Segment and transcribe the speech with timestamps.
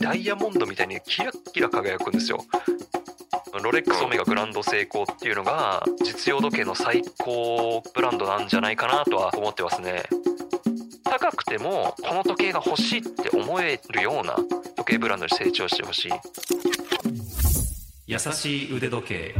[0.00, 2.44] ダイヤモンドみたいにキラッキラ輝くんですよ。
[3.62, 10.04] ロレックスオメガグランドセイコーっていうのが実用時計の最高ブランドなんじゃないかなとは思ってますね。
[11.04, 14.36] 高くてもこの時計が欲しいって思えるような
[14.76, 16.12] 時計ブランドに成長してほしい。
[18.06, 19.34] 優しい腕時計。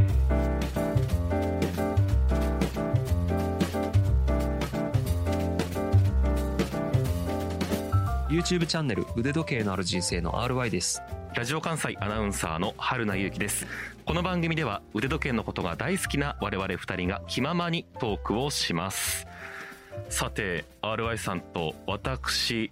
[8.29, 11.01] YouTube チャンネル腕時計のある人生の RY です。
[11.33, 13.65] ラジオ関西アナウンサーの春名由紀です。
[14.05, 19.25] この番組では腕時計のことが大好きな我々二人が気ままにトークをします。
[20.09, 22.69] さて RY さんと私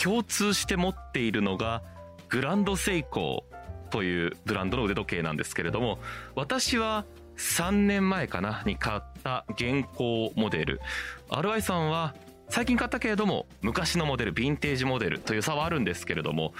[0.00, 1.82] 共通して持っているのが
[2.28, 5.98] グランドセイコーというブランドの腕時計なんですけれども
[6.36, 7.04] 私は
[7.38, 10.80] 3年前かなに買った現行モデル。
[11.28, 12.14] RY さんは
[12.48, 16.54] 最近買ったけれども昔のモデルヴィンテージモデルという差はあるんですけれども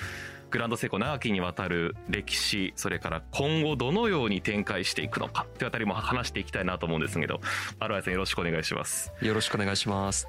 [0.50, 7.40] グランドセイコー長きにわたる歴史それから今後どのように展開していくのかというあたりも話していきたいなと思うんですけど
[7.80, 9.12] アルワイさんよろしくお願いします。
[9.20, 10.28] よろしくお願いします。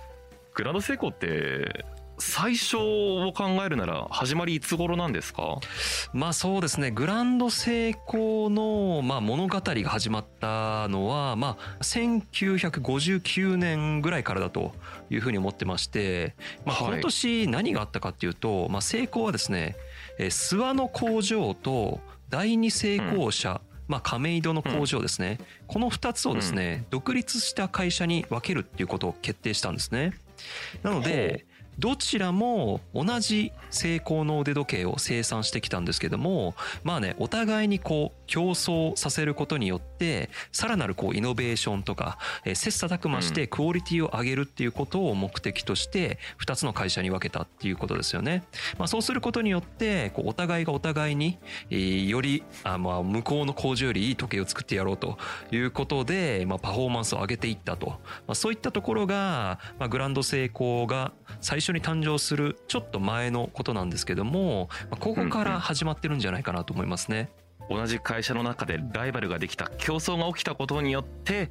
[0.54, 1.86] グランドセイコーって
[2.20, 5.60] 最初を考えるなら始まりいつ頃なんですか？
[6.14, 6.90] まあそうですね。
[6.92, 14.74] グランド成功の、まあ、物語が始まったのは、まあ、1959年ぐらいからだと
[15.10, 19.76] いうふうに思ってまして、まあ、この年何があったかっていうと、はい、まあ、成功はですね
[20.18, 23.78] 諏訪の工場と第二成功者、うん。
[23.88, 30.12] まあ、亀戸の工場ですね、うん、この2つをですね、うん、独立した会社に分けるっていうことを決定したんですね。
[30.84, 31.46] なので、
[31.80, 48.44] どちらも同じ成功の腕時計を生産してきたんですけどもまあねお互いにこう競争させることによってさらなるこうイノベーションとか、えー、切磋琢磨してクオリティを上げるっていうことを目的として2つの会社に分けたっていうことですよね。
[48.78, 51.38] まあ、そうすることによってこうお互いがお互いに、
[51.70, 55.18] えー、よりあまあ向こうの工場よりいい時計を作ってやろうと
[55.52, 57.98] いうことで、まあ、パフォーマンスを上げていったと、ま
[58.30, 61.12] あ、そういったところが、まあ、グランド成功が
[61.42, 67.30] 最初に誕生するちょっと前のことなんですけども、まあ、ここから始まってるんじゃないかなと思いますね。
[67.70, 71.50] 同じ会社の中でライバルができた競争が起きたことによって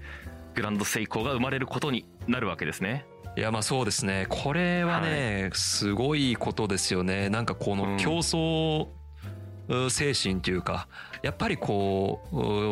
[0.55, 3.05] グランドセイコーが生まれることになるわけですね。
[3.37, 4.27] いやまあそうですね。
[4.31, 7.29] これはね、はい、すごいことですよね。
[7.29, 8.89] なんかこの競争、
[9.91, 10.89] 精神というか
[11.23, 12.23] やっぱりこ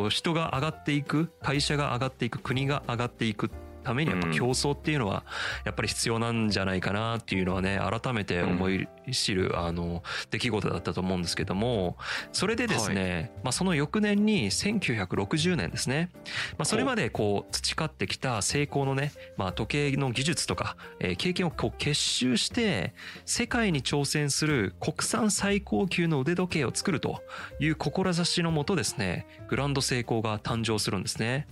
[0.06, 3.50] う人が上がっていく会社が上がっていく国が上がっていく
[3.84, 5.24] ためにやっぱ競争っていうのは
[5.64, 11.96] やっぱり必要なんじゃないかなっていうのはね改めて思い知るあの出来事だったと思うんですけども
[12.32, 16.10] それでですね、まあ、その翌年に1960年ですね、
[16.58, 22.94] まあ、それまでこう培ってきた成功のね、まあ、時計の技術とか、え経験をこう結集して
[23.24, 27.22] 世界に挑戦する国産最高級の腕時計を作ると
[27.60, 31.46] いう志のもとですねグランド成功が誕生するんですね。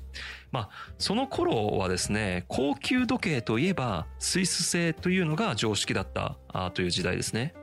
[0.50, 0.68] まあ、
[0.98, 6.36] その頃はですね、高級時計といえばスイス製というのが常識だった
[6.74, 7.54] という時代ですね。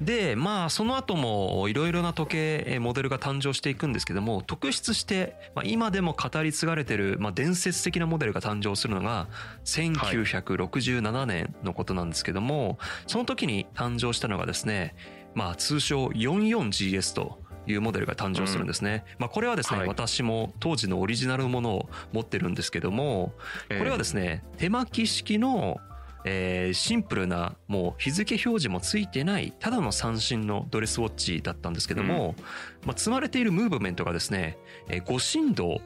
[0.00, 9.28] で、まあ、その後もいろいろな時計、モデルが誕生していくんですけども、特筆して、まあ、今でも語り継がれてる、まあ、伝説的なモデルが誕生するのが、
[9.64, 14.94] 1967年のことなんですけども、その時に誕生したのがですね、
[15.34, 19.04] まあ、通称 44GS というモデルが誕生するんですね。
[19.06, 23.34] うん、まあ、これはですね、はい、私も当時のオリジナルのものを持ってるんですけども、
[23.68, 25.78] これはですね、手巻き式の
[26.24, 35.80] えー、シンプルなもう日付表示もついてないただの三振のドレスウォッチだったんですけども、うん、まあ、積まれているムーブメントがですね、えー、五振動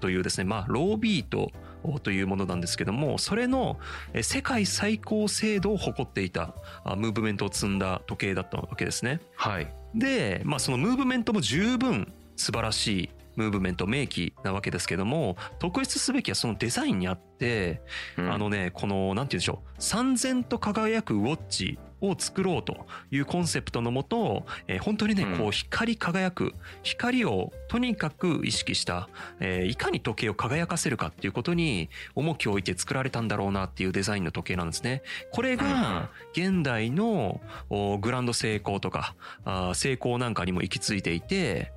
[0.00, 1.52] というですね、まあ、ロービート
[2.02, 3.78] というものなんですけどもそれの
[4.20, 6.54] 世界最高精度を誇っていた
[6.96, 9.20] ムーブメントを積んだ時計だったわけですね。
[9.36, 17.80] はい、で、まあ、そのムーブメントも十分素晴らしいムーブメント明記なわけですけども特筆すべきはそのデザインにあって、
[18.16, 29.08] うん、あのねこのなんて言うんでしょう三千と輝くウォッチを作ろうというコンセプトのもと、えー、本当にね、こう光り輝く光をとにかく意識した、
[29.40, 35.02] えー、いかに時計を輝かせるかっていうことに重きを置いて作られたんだろうなっていうデザインの時計なんですね。
[35.32, 37.40] これが現代の
[38.00, 39.14] グランド成功とか
[39.74, 41.72] 成功なんかにも行き着いていて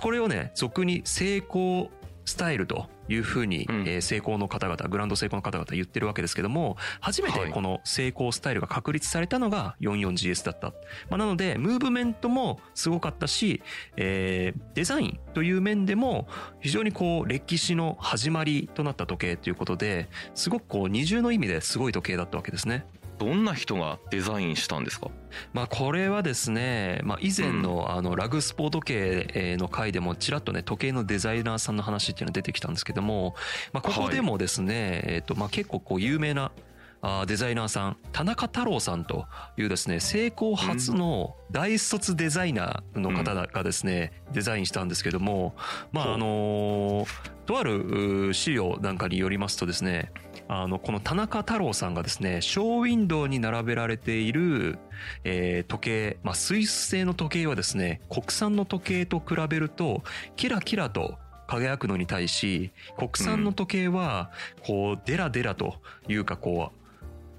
[0.00, 1.90] これをね俗に成功
[2.28, 10.68] スタイルというふうに、うん、えー、成功の方々グランド成功の方々言ってるわけですけども初めてこの成功スタイルが確立されたのが 44GS だった、
[11.08, 13.62] まあ、なのでムーブメントもすごかったし、
[13.96, 16.28] えー、デザインという面でも
[16.60, 22.84] 非常にこう歴史の始まりとなった時計ということですごくこう二重の意味ですごい時計だったわけですね。
[23.18, 25.10] どんな人がデザインしたんですか？
[25.52, 33.34] まあ、これはですね、まあ、以前のあのラグスポー時計の回でもちらっとね時計のデザイナーさんの話っていうのが出てきたんですけども、
[33.72, 36.52] まあ、ここでもですね、えっとまあ結構こう有名な
[37.00, 45.54] あデザイナーさん田中太郎さんというですね成功初の大卒デザイナーの方がですね、デザインしたんですけども
[45.92, 47.06] まああの
[47.46, 50.12] とある資料なんかによりますとですね
[50.48, 54.78] あのこの田中太郎さんがですねショーウィンドウに並べられている、
[55.24, 60.02] えー、時計、まあ、スイス製の時計はですね国産の時計と比べると
[60.36, 61.16] キラキラと
[61.46, 64.30] 輝くのに対し国産の時計は
[64.66, 65.76] こうデラデラと
[66.08, 66.87] いうかこう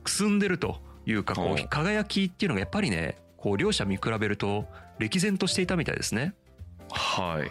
[0.09, 4.65] くすんでるというかこう輝きっていうのがやっぱりねこう両者見比べると
[4.97, 6.33] 歴然としていたみたいですね。
[6.91, 7.43] は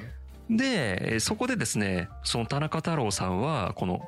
[0.50, 0.54] い。
[0.54, 4.00] でそこでですねその田中太郎さんはこの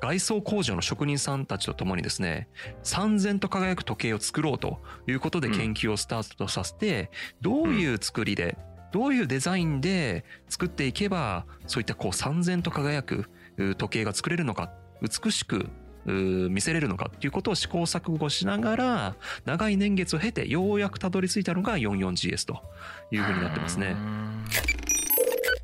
[0.00, 2.48] 外装工場の職人さんたちと共にですね
[2.82, 7.10] 三千と輝く時計を作ろうということで研究をスタートさせて、
[7.40, 8.56] どういう作りで
[8.92, 13.28] どういうデザインで作っていけばそういったこう三千と輝く
[13.76, 14.72] 時計が作れるのか
[15.02, 15.68] 美しく
[16.06, 19.14] 見せれるのかっていうことを試行錯誤しながら
[19.44, 22.62] 長い年月を経てようやくたどり着いたのが 44GS と
[23.10, 23.96] いうふうになってますね。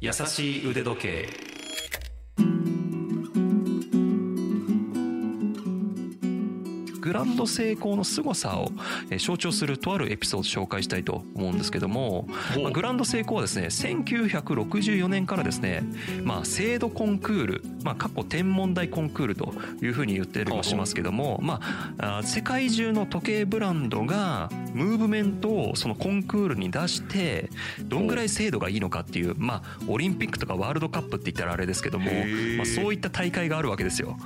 [0.01, 1.44] 優しい腕時計
[7.05, 8.71] グランド成功の凄さを
[9.19, 12.27] 象徴するとあるエピソードを紹介したいと思うんですけども、
[12.63, 15.83] まあ、グランド成功はですね1964年からですね、
[16.23, 19.53] まあ、制度コンクール、まあ、過去天文台コンクールと
[19.83, 21.61] いうふうに言ってりもしますけども、ま
[21.99, 27.51] あ、世界中の時計ブランドがムーブメントをそのコンクールに出して
[27.83, 32.11] どんぐらい精度がいいのかっていう、まあ、オリンピックとかワールドカップって言ったらあれですけども、
[32.57, 34.17] まあ、そういった大会があるわけですよ。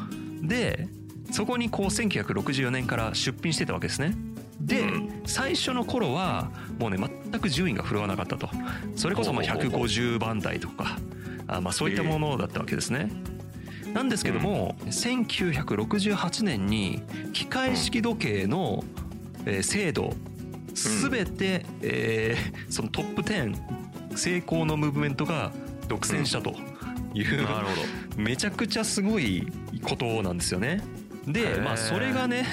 [0.42, 0.88] で
[1.30, 4.14] そこにこう1964年から出品してたわけですね。
[4.60, 4.84] で、
[5.26, 8.48] 最初の頃はもうね全く順位が振るわなかったと。
[8.96, 10.98] それこそまあ150番台とか
[11.46, 13.10] あまあそういったものだったわけですね。
[13.94, 17.02] なんですけども、1968年に
[17.32, 18.84] 機械式時計の
[19.62, 20.12] 精度
[20.74, 23.56] 全て、えー、そのトップ10
[24.16, 25.52] 成功のムーブメントが
[25.88, 26.54] 独占したと
[27.14, 27.82] いう、なるほど。
[28.20, 29.46] めちゃくちゃすごい
[29.82, 30.82] ことなんですよね。
[31.32, 32.46] で、まあ、それがね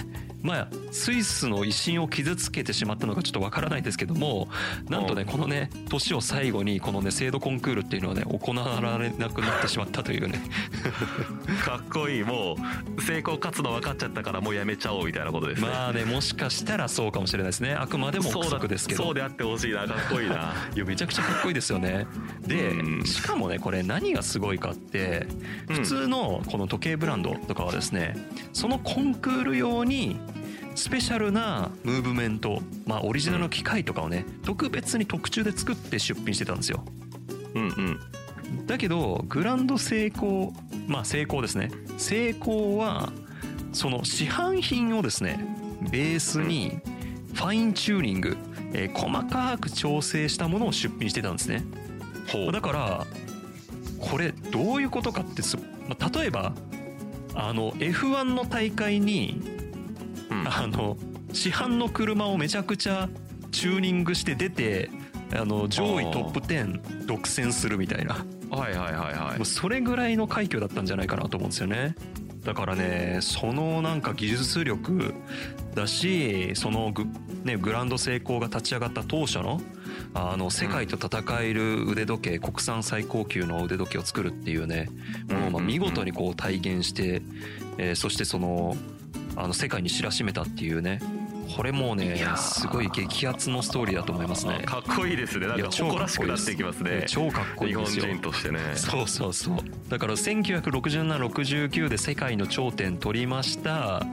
[0.45, 4.47] まあ、スイスの威信を傷つけてしまったのかちょっとわからないですけども
[4.89, 10.39] なんとねこのね年を最後にこのね制度コンクールっていうのはね行われなくなってしまったというね。
[11.65, 12.24] かっこいい。
[12.24, 12.57] も
[12.97, 15.68] う成功勝つの分かっちゃったからもうやめちゃおうみたいなことですね。
[15.68, 17.74] まあねもしかしたらそうかもしれないですね。
[17.74, 19.03] あくまでも憶測ですけど。
[19.03, 19.88] そうであってほしいな。
[19.88, 20.53] かっこいいな。
[20.75, 22.06] いやめちゃくちゃかっこいいですよね。
[22.45, 22.71] で
[23.06, 25.25] しかもねこれ何がすごいかって
[25.68, 28.15] 普通のこの時計ブランドとかはですね
[28.53, 30.19] そのコンクール用に
[30.75, 36.83] スペシャルなムーブメント、まあ、オリジナルの機械とかをね特別に特注で作って出品してたんですよ。
[37.56, 38.00] うんうん。
[38.68, 40.54] だけどグランド成功
[40.88, 41.72] まあ成功ですね。
[41.98, 43.12] 成功は
[43.72, 45.39] その市販品をですね
[45.92, 46.80] ベースに
[47.33, 48.38] ファインチューニング、
[48.74, 51.63] えー、細かく調整したものを出品してたんですね。
[52.51, 53.07] だから
[54.00, 55.42] これどういうことかって
[55.88, 56.54] まあ、例えば
[57.33, 59.41] あの F1 の大会に
[60.49, 60.97] あの
[61.33, 63.09] 市販の車をめちゃくちゃ
[63.51, 64.89] チューニングして出て
[65.33, 68.25] あの上位トップ10独占するみたいな。
[68.51, 69.37] はいはいはいはい。
[69.37, 71.95] もうそれぐらいの快挙だったんじゃないかなと思うんですよね。
[72.45, 75.15] だからねそのなんか技術力
[75.73, 77.05] だしそのグ,、
[77.43, 79.59] ね、グランド成功が立ち上がった当初の
[80.13, 84.89] あの世界と戦える腕時計、国産最高級の腕時計を作るっていうね
[85.27, 87.21] もうまあ見事にこう体現して、
[87.77, 88.77] えー、そしてその
[89.36, 91.00] あの世界に知らしめたっていうね。
[91.56, 94.63] これもうねすごい激アツのストーリーだと思いますね。
[94.65, 95.48] かっこいいですね。
[95.48, 97.06] なんか誇らしくなっていきますね。
[97.08, 97.98] 超かっこいいです。
[97.98, 98.04] よ。
[98.04, 98.60] 日本人としてね。
[98.75, 99.58] そうそうそう。
[99.89, 104.04] だから196769で世界の頂点取りました。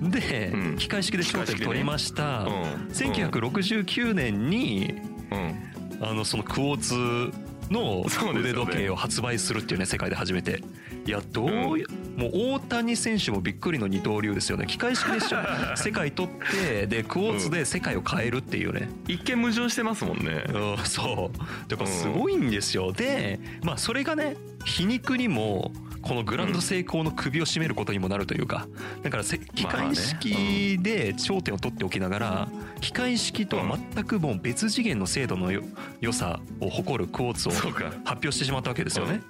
[0.00, 2.76] で、うん、機械式で頂点取りました、ね。
[2.88, 4.94] うん、1969年に、
[5.30, 7.36] うん、あのそのクォーツ
[7.70, 8.04] の
[8.38, 10.62] 腕時計を発売するっていうね世界で初めて。
[11.04, 11.84] いやどう、うん、
[12.16, 14.66] もう大谷選手もびっくりの二刀流ですよね。
[14.66, 15.38] 機械式でしょ
[15.76, 21.68] 世界取ってでクォーツで世界を変えるっていうね、うん、一見矛盾してますもんね、うん、そう。
[21.68, 28.66] だからすごいんですよ、でまあそれがね皮肉にもこのグランド成功の首を絞めることにもなるというか。
[29.02, 32.48] だから機械式で頂点を取っておきながら
[32.80, 35.52] 機械式とは全くもう別次元の精度の
[36.00, 37.72] 良さを誇るクォーツを発
[38.04, 39.20] 表してしまったわけですよね。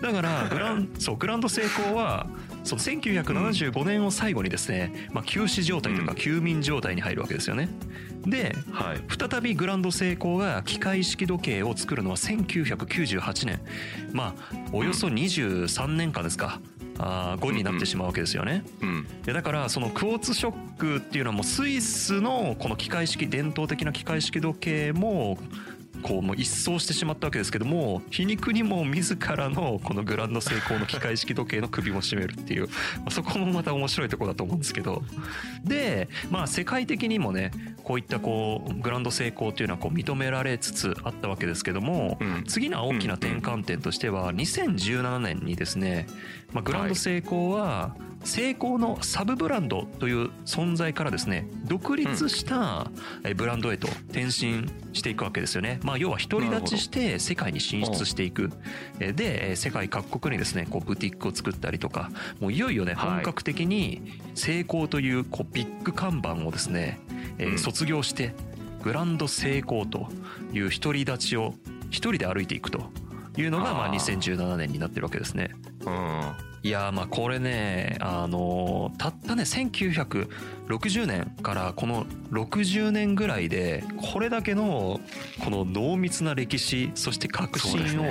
[0.00, 2.26] だからグランそうグランド成功は
[2.64, 7.68] その1975年を最後にですね、まあ、休止状態というか休眠状態に入るわけですよね。
[8.22, 9.00] ではい。
[9.08, 13.60] 再びグランドセイコーが機械式時計を作るのは1998年。
[14.12, 16.60] まあおよそ23年間ですか、
[16.98, 18.62] あー後になってしまうわけですよね。
[18.82, 19.06] うん。
[19.22, 25.38] でだからそのクォーツショックっていうのはもうスイスのこの機械式伝統的な機械式時計も
[26.00, 35.02] こうもう一掃してしまったわけですけども皮肉にも自らのこのグランドセイコーの機械式時計の首も絞めるっていうまあそこもまた面白いところだと思うんですけど。
[35.64, 37.50] でまあ世界的にもね
[37.84, 42.44] こういったこうグランドセイコーっていうのはこう認められつつあったわけですけどもうん。
[42.44, 46.06] 次の大きな転換点としては2017年にですね、
[46.52, 48.09] まあ、グランドセイコーはセ
[48.50, 52.90] イコーのサブブランドという存在からですね独立した
[53.24, 55.80] えブランドへと転身していくわけですよね。
[55.82, 58.50] まあ、要は独り立ちして世界に進出していく。
[58.98, 62.10] えでえ世界各国にですねこうブティックを作ったりとか
[62.40, 63.10] もういよいよねはい。
[63.10, 64.02] 本格的に
[64.34, 67.00] セイコーというこうビッグ看板をですね
[67.38, 68.34] え卒業して
[68.82, 70.08] グランドセイコーと
[70.52, 71.54] いう独り立ちを
[71.90, 72.90] 一人で歩いていくと
[73.40, 75.50] いうのがまああー2017年になってるわけですね。
[75.86, 76.50] うん。
[76.62, 83.82] いやーまあこれねあのーたったね1960年からこの60年ぐらいで
[84.12, 85.00] これだけの
[85.42, 88.04] この濃密な歴史そして革新を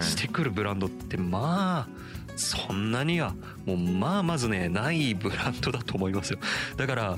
[0.00, 3.34] してくるブランドってまあそんなには
[3.66, 6.38] もうまあまずねないブランドだと思いますよ。
[6.76, 7.16] だから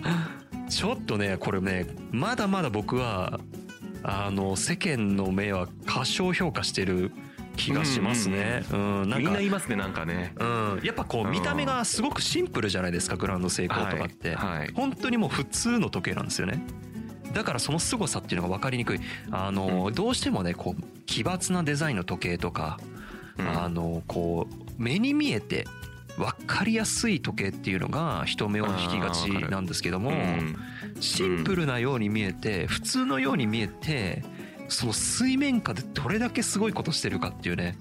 [0.68, 3.38] ちょっとねこれねまだまだ僕は
[4.04, 7.12] あの世間の目は過小評価してる
[7.56, 8.64] 気がしますね。
[8.72, 10.34] うん、なんかみんな言いますねなんかね。
[10.38, 11.30] うん、やっぱこううん。
[11.30, 14.58] 見た目がすごくシンプルじゃないですかグランドセイコーとかって、はい。
[14.60, 14.72] はい。
[14.74, 16.62] 本当にもう普通の時計なんですよね。
[17.32, 19.00] だからその凄さっていうのが分かりにくい。
[19.30, 22.78] あの、どうしてもねこう奇抜なデザインの時計とか、
[23.38, 23.48] うん。
[23.48, 25.66] あのこう目に見えて
[26.16, 30.56] 分かりやすい時計っていうのが人目を引きがちなんですけども、うん。
[31.00, 34.22] シンプルなように見えて普通のように見えて
[34.68, 37.76] その水面下でどれだけすごいことしてるかっていうね。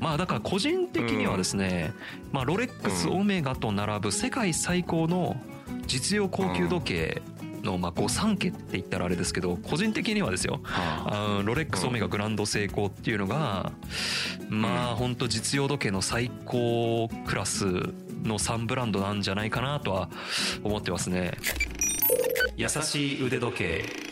[0.00, 1.94] まあだから個人的にはですね、
[2.32, 5.36] まあロレックスうんオメガと並ぶ世界最高の
[5.86, 7.22] 実用高級時計
[7.64, 10.60] のまあ御三家って言ったらあれですけど個人的にはですよ。
[10.62, 11.42] はあ。
[11.44, 13.72] ロレックスオメガグランドセイコーっていうのが
[14.48, 17.64] まあ本当実用時計の最高クラス
[18.22, 20.08] の3ブランドなんじゃないかなとは
[20.62, 21.32] 思ってますね。
[22.56, 24.04] 優しい腕時計。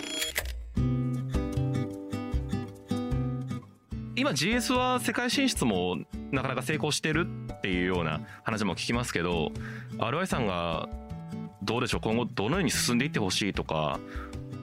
[4.14, 5.96] 今 GS は世界進出も
[6.30, 9.50] なかなか成功してるっていうような話も聞きますけど
[9.98, 10.88] RY さんが
[11.62, 13.98] どうでしょう今後どのように進んでいってほしいとか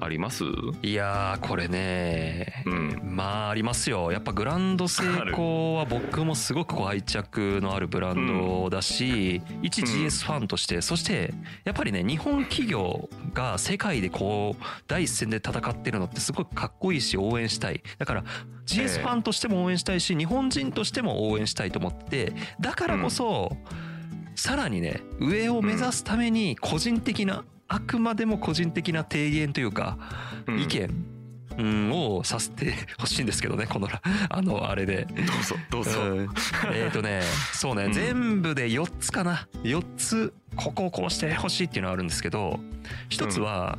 [0.01, 0.45] あります？
[0.81, 3.01] いやーこれねうん。
[3.03, 4.13] まあありますよ。
[4.13, 11.33] やっぱグランドセイコーは僕もすごくこう愛着のあるブランドだし、一 GS ファンとしてそして
[11.65, 17.83] やっぱりね日本企業が世界でこう第一線で戦ってるのってすごくかっこいいし応援したい。
[17.97, 18.23] だから
[18.65, 23.57] GS ファンとしても応援したいし日本人としても応援したいと思ってだからこそ、
[24.39, 29.97] さらにね上を目指すために個人的な、あくまでも個人的な提言というか、
[30.47, 30.61] うん。
[30.61, 31.05] 意見、
[31.57, 33.89] うん、をさせてほしいんですけどねこの
[34.29, 35.05] あのあれで。
[35.05, 36.29] どうぞどうぞ、うん。
[36.73, 37.91] えっとねそうね、うん。
[37.91, 39.49] 全部で4つかな。
[39.63, 42.61] 4つここをこうしてほしいっていうのはあるんですけど
[43.09, 43.77] 一つは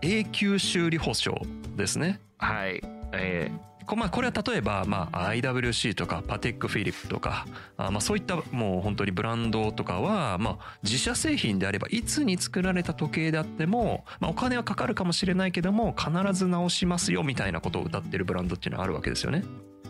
[0.00, 1.38] 永久修理保証
[1.76, 2.18] ですね。
[2.38, 2.82] はい。
[3.12, 7.46] えこまあ、これは例えば、まあ、IWC とかパテックフィリップとか
[7.76, 19.42] あまあそういったもう本当にブランドとかは、まあ、自社製品であればいつに作られた時計であっても、まあ、お金はかかるかもしれないけども必ず直しますよみたいなことを歌ってるブランドっていうのはあるわけですよね。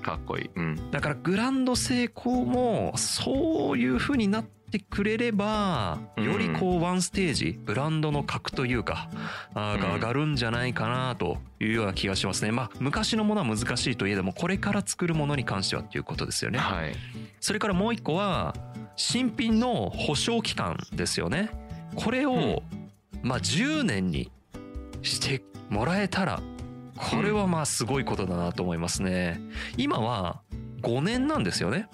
[0.03, 9.09] ーかっこいいうんだからグランド成功もそういう風になってくれればうんよりこうワンステージブランドの格というか
[9.55, 12.53] がうん上がるんじゃないかなというような気がしますね。
[12.53, 16.59] まあ昔のものは難しいといえどもこれから作るものに関してはっていうことですよね。
[16.59, 16.93] はい
[17.41, 18.55] それからもう一個は
[18.97, 21.51] 新品の保証期間ですよね。
[21.95, 22.63] これを
[23.23, 24.31] まあ10年に
[25.03, 26.41] してもらえたら
[27.11, 29.41] これはまあすごいことだなと思いますね。
[29.77, 30.41] 今は
[30.83, 31.89] 5年なんですよね。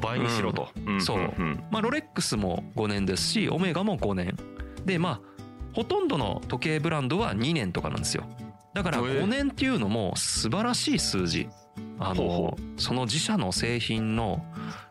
[0.00, 4.36] 倍にしろと、んそうんまあロレックスも5年ですしオメガも5年。
[4.84, 5.36] でまあ
[5.72, 8.24] ほとんどの時計ブランドは2年とかなんですよ。
[8.74, 11.48] だからへえ5年っていうのも素晴らしい数字。
[11.98, 14.44] あのその自社の製品の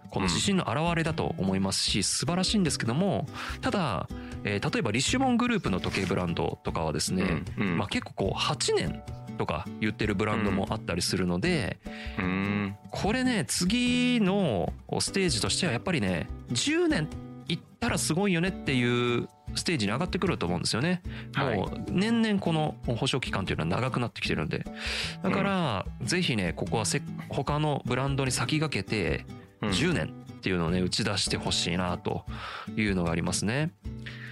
[0.10, 3.28] この自信の表れだと思いますし素晴らしいんですけども
[3.62, 4.08] ただ、
[4.46, 9.04] えー例えばリッシュモングループの時計ブランドとかはですね、うんうんまあ、結構こう8年
[9.38, 11.78] とか言ってるブランドもあったりするので、
[12.18, 17.10] うんこれね次のステージとしてはやっぱりね10年
[17.48, 21.02] いったらすごいよねっていうステージに上がってくると思うんですよね。
[21.34, 24.66] はいもう年々この保証期間というのは長くなってきてるんで。
[25.24, 29.26] だから、ぜひね、ここはせ他のブランドに先駆けて、
[29.62, 32.26] うん10年っていうのをね、打ち出してほしいなと
[32.76, 33.72] いうのがありますね。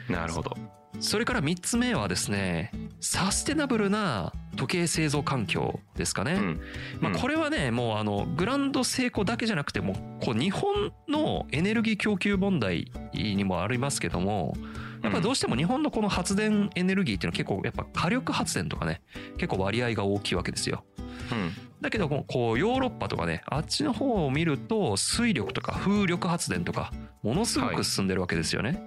[0.09, 0.55] なるほど
[0.99, 6.33] それから3つ目はですね、サステナブルな時計製造環境ですかね。
[6.33, 6.61] うん
[7.01, 14.53] まあ、これはね、もうあのグランド成功だけじゃなくてもこう日本のエネルギー供給問題にもありますけども
[15.01, 19.01] やっぱりどうしても日本のこの発電エネルギーっていうのは結構やっぱ火力発電とかね
[19.37, 20.85] 結構割合が大きいわけですよ。
[21.31, 26.93] うんだけどこうヨーロッパとかねあっちの方を見ると水力とか風力発電とか
[27.23, 28.81] ものすごく進んでるわけですよね。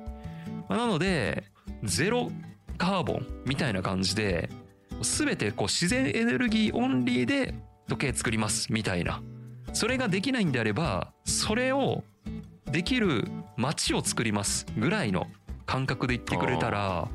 [0.68, 1.44] まあなので
[1.82, 2.30] ゼロ
[2.78, 4.50] カーボンみたいな感じで
[5.02, 7.54] 全てこう自然エネルギーオンリーで
[7.88, 9.22] 時計作りますみたいな。
[9.72, 12.02] それができないんであればそれを
[12.64, 15.26] できる街を作りますぐらいの
[15.66, 17.08] 感覚で言ってくれたら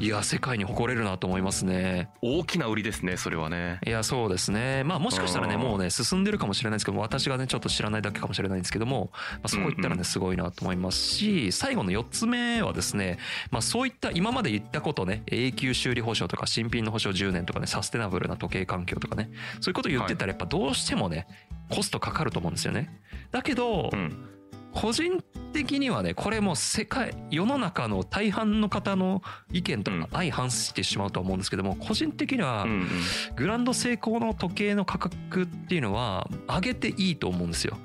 [0.00, 2.08] いや世界に誇れるなと思いますね。
[2.22, 3.80] 大きな売りですねそれはね。
[3.86, 4.82] いやそうですね。
[4.82, 13.18] まあもしかしたらねうんもうね進んでるかもしれないですけど私がねちょっと知らないだけかもしれないんですけども、まあ、そこ行ったらねすごいなと思いますし最後の4つ目はですね、
[13.50, 19.30] まあ、そういった今まで言ったことね永久修理保証とか新品の保証10年とかねサステナブルな時計環境とかね
[19.60, 21.26] そういうこと言ってたらやっぱどうしてもね
[21.68, 22.90] コストかかると思うんですよね。
[23.32, 24.30] だけどうん
[24.72, 25.22] 個人
[25.52, 29.22] 的にはねこれもう世界世の中の大半の方の
[29.52, 32.88] 意見とうん相反してしまうとは思うんですけども個人的にはうんうん。
[33.36, 37.76] グランド成功の時計の価格っていうのは上げていいと思うんですよ。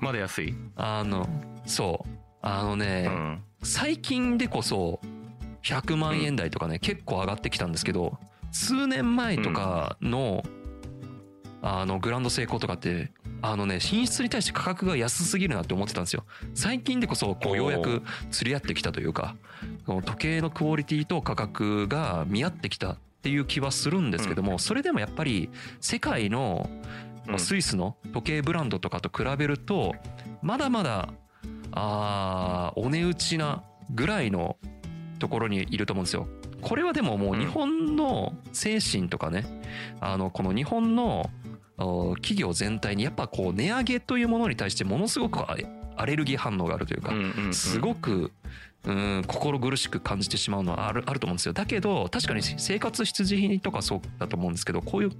[0.00, 0.54] まだ安い？
[0.76, 1.28] あの
[1.66, 2.08] そう。
[2.42, 3.42] あのうね、ん。
[3.62, 5.00] 最近でこそ
[5.62, 8.18] 100万円台とかね、結構上がってきたんですけど
[8.50, 10.42] 数年前とかの、
[11.62, 16.24] あのグランド成功とかってあのね品質に対して価格が安すぎるなって思ってたんですよ。
[16.54, 19.36] 最近でこそこうようやく釣り合ってきたというか
[19.86, 25.50] 時計のクオリティと価格が見合ってきたっていう気はするんですけども、それでもやっぱり
[25.80, 26.70] 世界の
[27.28, 29.94] うんスイスの時計ブランドとかと比べると
[30.40, 31.08] まだまだ
[31.70, 34.56] あーお値打ちなぐらいの
[35.18, 36.26] ところにいると思うんですよ。
[36.60, 39.44] これはでももう日本の精神とかね、
[40.00, 41.41] あのこの日本のお
[41.76, 45.56] 企業全体にやっぱこう値上げというものに対してものすごくあ
[45.96, 47.12] アレルギー反応があるというか
[47.52, 48.32] すごく
[48.84, 51.52] うん心苦しく感じてしまうのはあるあると思うんですよ。
[51.52, 55.10] だけど確かに生活必需品とかそうだと思うんですけどこういう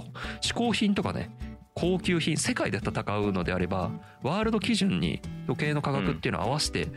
[0.41, 1.31] 嗜好品とかね
[1.75, 3.91] 高級品世界で戦うのであれば
[4.23, 6.89] ワールド基準に時計の価格っていうのを合わせて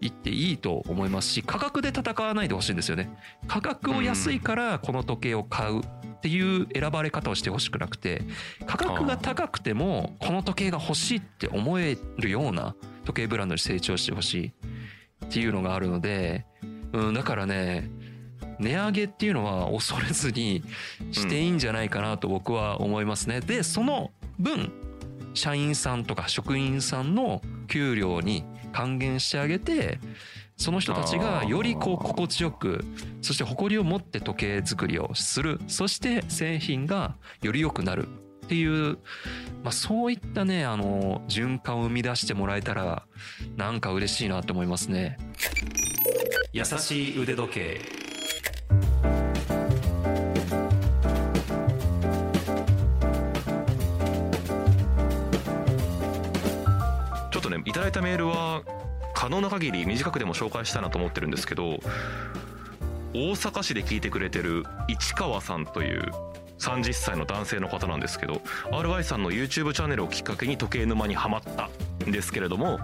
[0.00, 3.10] いっていいと思いますし価格で戦わないでほしいんですよね。
[3.48, 5.80] 価格を安いからこの時計を買う
[6.20, 8.22] っていう選ばれ方をしてほしくなくて
[8.66, 12.74] 価格が高くてもこの時計が欲しいって思えるような
[13.06, 14.52] 時計ブランドに成長してほしい
[15.24, 16.44] っていうのがあるので、
[16.92, 17.90] うん、だからね
[18.58, 20.62] 値上げっていうのは恐れずに
[21.10, 23.40] していいんじゃないかなと僕は思いますね。
[23.40, 24.70] でその分
[25.32, 29.98] 社員さんとか職員さんの給料に還元してあげて
[30.60, 32.84] その人たちがよりこう心地よく
[33.22, 35.58] そして誇りを持って時計作りをする。
[35.68, 38.06] そして製品がより良くなる
[38.44, 38.98] っていう、
[39.62, 43.04] まあ、そういったねあの循環を生み出してもらえたら
[43.56, 45.16] なんか嬉しいなと思いますね。
[46.52, 47.80] 優しい腕時計。
[57.30, 58.62] ちょっとねいただいたメールは
[59.20, 61.78] 可能な限り短くでも紹介したいなと思ってるんですけど
[63.12, 66.10] 大阪市で聞いてくれてる市川さんという
[66.58, 68.40] 30歳の男性の方なんですけど
[68.72, 71.68] RY さんの YouTube チャンネルをきっかけに時計沼にはまった
[72.06, 72.78] んですけれども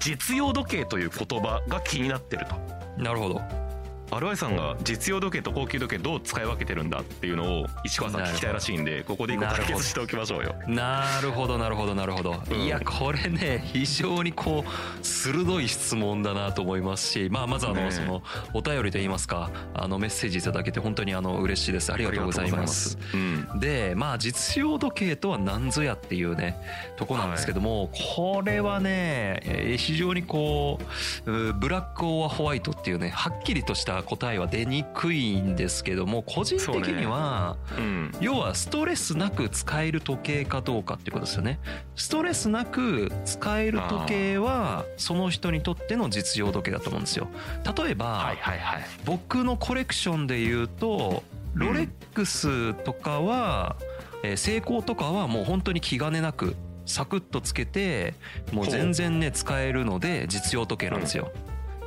[0.00, 2.56] 実用時計という言葉が気になってると。
[3.00, 3.65] なるほど。
[4.10, 10.54] RY さんが実用時計と高級時計どう使い分けてるんだっていうのを市川さん聞きたいらしいんでここで一個解決しておきましょうよ。
[10.68, 12.60] なるほどなるほどなるほど、うん。
[12.60, 17.90] いやこれね非常にこう鋭い質問だなと思いますし、まあ、まずあの、ねえ。
[17.90, 21.92] そのお便りといいますかあのメッセージいただけて本当にあの嬉しいです。
[21.92, 22.98] ありがとうございます。
[23.14, 23.60] うん。
[23.60, 26.56] でまあ実用時計とは何ぞやっていうね
[26.96, 30.78] とこなんですけども、これはねえー非常にこ
[31.26, 38.12] ううブラック・オア・ホワイトっていうねはっきりとした答えは出にくいんですけども個人的には、うん。
[38.20, 41.58] 要はストレスなく使える時計かどうかっていうことですよね。
[41.94, 47.28] ストレスなく使える時計はその人にとっての実用時計だと思うんですよ。
[47.76, 48.84] 例えば、はいはいはい。
[49.04, 51.22] 僕のコレクションで言うと
[51.54, 53.76] ロレックスとかは、
[54.22, 56.54] えー、セイコーとかはもう本当に気兼ねなく
[56.84, 58.14] サクッとつけて
[58.52, 58.66] もう。
[58.66, 61.30] 全然ね使えるので実用時計なんですよ。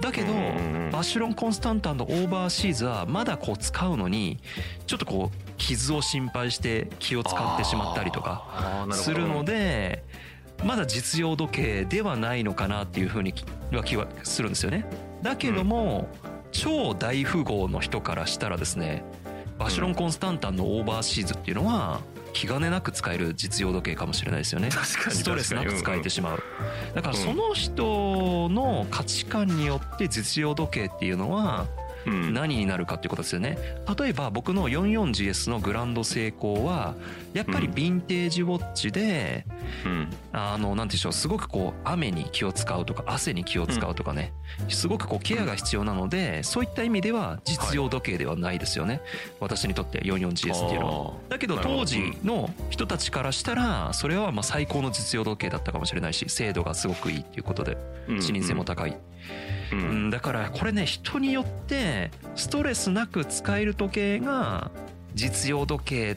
[0.02, 0.34] だけど、
[0.92, 4.40] バシュロン・コンスタンタンのオーバーシーズはまだこう使うのに
[4.88, 10.04] ちょっとこう傷を心配して気を使ってしまったりとかするので
[10.64, 13.34] まだ実用時計ではないのかなっていうふうに
[13.72, 14.86] は気はするんですよね。
[15.22, 16.08] だけども、
[16.52, 19.04] 超大富豪の人からしたらですね
[19.58, 22.00] バシュロン・コンスタンタンのオーバーシーズっていうのは
[22.34, 24.70] 気兼ねなく使える実用時計かもしれないですよね。
[24.72, 26.44] ストレスなく使えてしまう。
[26.94, 31.68] だからその人の価値観によって実用時計っていうのは
[32.06, 33.58] 何になるかっていうことですよね。
[33.98, 36.96] 例えば僕の 44GS のグランド成功は
[37.34, 39.46] やっぱりヴィンテージウォッチで、
[39.86, 44.34] うん、あのなんていうんでしょうすごくこう雨に気を使うとか汗に気を使うとかね、
[44.70, 49.02] すごくこうケアが必要なのでそういった意味では実用時計ではないですよね、はい、
[49.42, 51.14] 私にとって 44GS っていうのは。
[51.30, 57.78] だけど当時の人たちからしたらそれはまあ最高の実用時計だったかもしれないし精度がすごくいいっていうことで
[58.20, 58.98] 視認性も高い、
[59.72, 64.72] うん、だからこれね人によってストレスなく使える時計が
[65.16, 66.16] 実用時計っ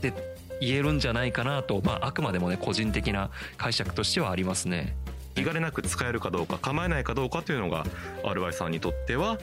[0.00, 0.12] て
[0.60, 4.96] 言えるんじゃないかなと、まあ、あくまでもね個人的な解釈としてはありますね。
[5.34, 7.84] 気兼ねなく使えるかどうか構えないかどうかというのが
[8.24, 9.38] RY さんにとっては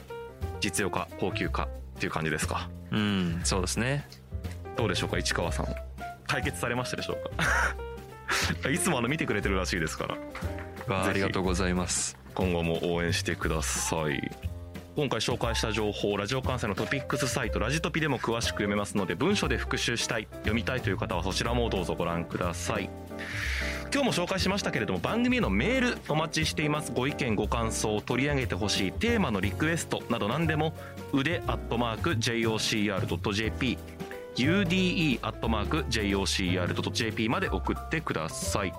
[0.60, 1.68] 実用化高級化っ
[2.00, 2.68] ていう感じですか？
[2.90, 4.08] うんそうですね。
[4.76, 5.66] どうでしょうか市川さん。
[6.26, 8.70] 解決されましたでしょうか？
[8.70, 10.08] いつもあの見てくれてるらしいですか
[10.88, 11.06] ら。
[11.06, 14.30] ありがとうございます今後も応援してください。
[14.96, 22.88] 今回紹介した情報ラジオ関西のトピックスサイトラジトピでも詳しく読めますので文書で復習したい読みたいという方はそちらもどうぞご覧ください。
[23.92, 26.92] 今日も紹介しましたけれども番組へのメールお待ちしています。
[26.92, 30.74] ご意見ご感想取り上げてほしいテーマのリクエストなど何でも
[31.12, 33.78] 腕アットマーク JOCR.jp
[34.36, 38.72] ude アットマーク JOCR.jp まで送ってください。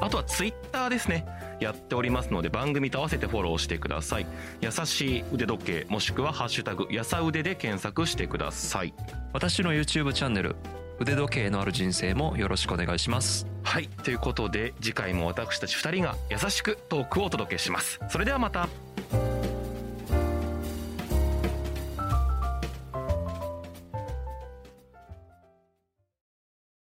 [0.00, 1.24] あとはツイッターですね。
[1.62, 4.26] やっておりますので番組と合わせてフォローしてください。
[4.60, 8.94] 優しい腕時計もしくはハッシュタグやさ腕で検索してください。
[9.32, 10.56] 私の YouTube チャンネル
[11.00, 13.46] 腕時計のある人生もよろしくお願いします。
[13.64, 18.00] はいということで次回も私たち2人が優しくトークをお届けします。
[18.08, 18.68] それではまた